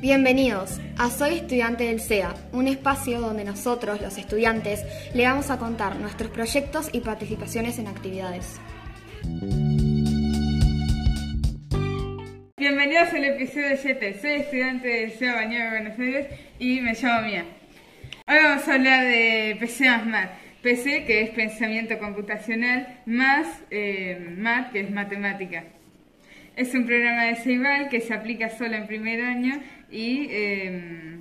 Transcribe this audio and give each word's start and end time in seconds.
Bienvenidos 0.00 0.80
a 0.98 1.10
Soy 1.10 1.36
Estudiante 1.36 1.84
del 1.84 2.00
SEA, 2.00 2.34
un 2.52 2.68
espacio 2.68 3.20
donde 3.20 3.44
nosotros, 3.44 4.00
los 4.00 4.18
estudiantes, 4.18 4.84
le 5.14 5.24
vamos 5.24 5.50
a 5.50 5.58
contar 5.58 5.96
nuestros 5.96 6.30
proyectos 6.30 6.90
y 6.92 7.00
participaciones 7.00 7.78
en 7.78 7.88
actividades. 7.88 8.60
Bienvenidos 12.56 13.08
al 13.14 13.24
episodio 13.24 13.76
7. 13.80 14.18
Soy 14.20 14.32
estudiante 14.32 14.88
del 14.88 15.10
SEA 15.12 15.34
Bañero 15.34 15.64
de 15.64 15.70
Buenos 15.70 15.98
Aires 15.98 16.26
y 16.58 16.80
me 16.80 16.92
llamo 16.94 17.26
Mía. 17.26 17.44
Hoy 18.28 18.36
vamos 18.42 18.68
a 18.68 18.74
hablar 18.74 19.04
de 19.04 19.56
PC 19.58 19.88
más 19.88 20.06
MAT. 20.06 20.30
PC, 20.62 21.04
que 21.04 21.22
es 21.22 21.30
pensamiento 21.30 21.98
computacional, 21.98 23.00
más 23.06 23.46
eh, 23.70 24.34
MAT, 24.36 24.72
que 24.72 24.80
es 24.80 24.90
matemática. 24.90 25.64
Es 26.56 26.74
un 26.74 26.86
programa 26.86 27.24
de 27.24 27.36
Ceibal 27.36 27.90
que 27.90 28.00
se 28.00 28.14
aplica 28.14 28.48
solo 28.48 28.76
en 28.76 28.86
primer 28.86 29.20
año 29.20 29.60
y, 29.90 30.26
eh, 30.30 31.18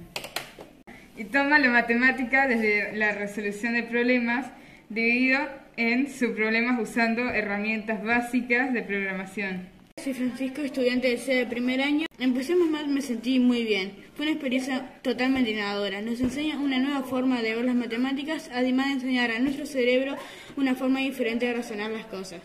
y 1.18 1.26
toma 1.26 1.60
la 1.60 1.70
matemática 1.70 2.48
desde 2.48 2.96
la 2.96 3.12
resolución 3.12 3.74
de 3.74 3.84
problemas 3.84 4.50
dividido 4.88 5.40
en 5.76 6.10
subproblemas 6.10 6.80
usando 6.80 7.30
herramientas 7.32 8.02
básicas 8.02 8.72
de 8.72 8.82
programación. 8.84 9.68
Soy 10.02 10.14
Francisco, 10.14 10.62
estudiante 10.62 11.10
del 11.10 11.20
C 11.20 11.34
de 11.34 11.46
primer 11.46 11.82
año. 11.82 12.06
Empecemos 12.18 12.70
mal, 12.70 12.88
me 12.88 13.02
sentí 13.02 13.38
muy 13.40 13.66
bien. 13.66 13.92
Fue 14.16 14.26
una 14.26 14.32
experiencia 14.32 14.90
totalmente 15.02 15.52
innovadora. 15.52 16.02
Nos 16.02 16.22
enseña 16.22 16.58
una 16.60 16.80
nueva 16.80 17.04
forma 17.04 17.42
de 17.42 17.56
ver 17.56 17.66
las 17.66 17.76
matemáticas, 17.76 18.50
además 18.54 18.88
de 18.88 18.94
enseñar 18.94 19.32
a 19.32 19.40
nuestro 19.40 19.66
cerebro 19.66 20.16
una 20.56 20.76
forma 20.76 21.02
diferente 21.02 21.46
de 21.46 21.56
razonar 21.56 21.92
las 21.92 22.06
cosas. 22.06 22.42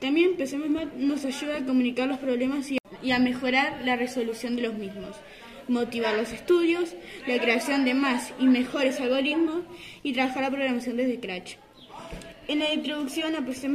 También 0.00 0.30
Empecemos 0.30 0.68
mal 0.68 0.92
nos 0.96 1.24
ayuda 1.24 1.56
a 1.58 1.64
comunicar 1.64 2.06
los 2.08 2.18
problemas 2.18 2.70
y 3.02 3.10
a 3.10 3.18
mejorar 3.18 3.80
la 3.84 3.96
resolución 3.96 4.56
de 4.56 4.62
los 4.62 4.74
mismos, 4.74 5.16
motivar 5.68 6.14
los 6.16 6.32
estudios, 6.32 6.94
la 7.26 7.38
creación 7.40 7.84
de 7.84 7.94
más 7.94 8.34
y 8.38 8.46
mejores 8.46 9.00
algoritmos 9.00 9.62
y 10.02 10.12
trabajar 10.12 10.42
la 10.42 10.50
programación 10.50 10.96
desde 10.96 11.16
Scratch. 11.16 11.54
En 12.48 12.60
la 12.60 12.72
introducción 12.72 13.34
a 13.34 13.44
PC++ 13.44 13.68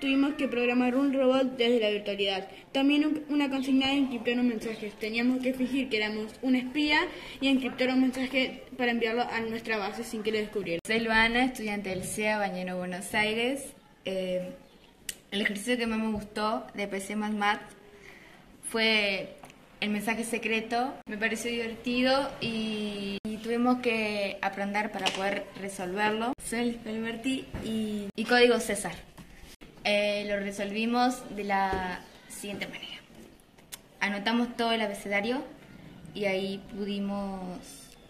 tuvimos 0.00 0.34
que 0.34 0.48
programar 0.48 0.94
un 0.94 1.12
robot 1.12 1.58
desde 1.58 1.80
la 1.80 1.90
virtualidad. 1.90 2.48
También 2.72 3.24
una 3.28 3.50
consigna 3.50 3.88
de 3.88 3.94
encriptar 3.94 4.38
un 4.38 4.48
mensaje. 4.48 4.92
Teníamos 4.98 5.42
que 5.42 5.52
fingir 5.52 5.90
que 5.90 5.98
éramos 5.98 6.32
un 6.40 6.56
espía 6.56 7.00
y 7.42 7.48
encriptar 7.48 7.90
un 7.90 8.00
mensaje 8.00 8.62
para 8.78 8.92
enviarlo 8.92 9.22
a 9.22 9.40
nuestra 9.40 9.76
base 9.76 10.04
sin 10.04 10.22
que 10.22 10.32
lo 10.32 10.38
descubrieran. 10.38 10.80
Soy 10.86 11.00
Luana, 11.00 11.44
estudiante 11.44 11.90
del 11.90 12.04
CEA 12.04 12.38
Bañero 12.38 12.78
Buenos 12.78 13.12
Aires. 13.14 13.74
Eh, 14.06 14.52
el 15.34 15.42
ejercicio 15.42 15.76
que 15.76 15.88
más 15.88 15.98
me 15.98 16.12
gustó 16.12 16.64
de 16.74 16.86
PC++ 16.86 17.16
fue 18.70 19.36
el 19.80 19.90
mensaje 19.90 20.22
secreto. 20.22 20.94
Me 21.06 21.18
pareció 21.18 21.50
divertido 21.50 22.30
y, 22.40 23.18
tuvimos 23.42 23.80
que 23.80 24.38
aprender 24.40 24.90
para 24.90 25.06
poder 25.06 25.44
resolverlo. 25.60 26.32
Soy 26.42 26.80
Alberti 26.86 27.46
y, 27.64 28.08
y 28.14 28.24
código 28.24 28.58
César. 28.60 28.94
Eh, 29.82 30.24
lo 30.28 30.38
resolvimos 30.38 31.22
de 31.36 31.44
la 31.44 32.00
siguiente 32.28 32.66
manera. 32.68 32.94
Anotamos 34.00 34.56
todo 34.56 34.72
el 34.72 34.80
abecedario 34.80 35.44
y 36.14 36.26
ahí 36.26 36.62
pudimos 36.74 37.40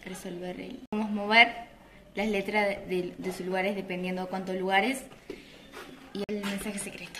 resolver 0.05 0.61
el... 0.61 0.79
Podemos 0.89 1.11
mover 1.11 1.53
las 2.13 2.27
letras 2.27 2.87
de, 2.87 3.13
de 3.17 3.33
sus 3.33 3.45
lugares 3.45 3.75
dependiendo 3.75 4.21
de 4.21 4.27
cuántos 4.29 4.55
lugares 4.55 5.03
y 6.15 6.23
el 6.27 6.41
mensaje 6.41 6.79
secreto. 6.79 7.19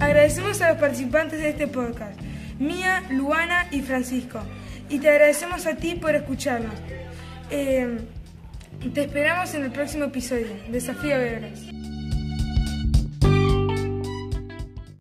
Agradecemos 0.00 0.60
a 0.60 0.70
los 0.70 0.78
participantes 0.78 1.38
de 1.38 1.50
este 1.50 1.68
podcast, 1.68 2.20
Mía, 2.58 3.02
Luana 3.10 3.68
y 3.70 3.80
Francisco, 3.82 4.40
y 4.88 4.98
te 4.98 5.08
agradecemos 5.08 5.66
a 5.66 5.76
ti 5.76 5.94
por 5.94 6.14
escucharnos. 6.14 6.74
Eh, 7.50 7.98
te 8.92 9.02
esperamos 9.02 9.54
en 9.54 9.64
el 9.64 9.72
próximo 9.72 10.04
episodio. 10.04 10.48
Desafío 10.70 11.18
Verdes. 11.18 11.75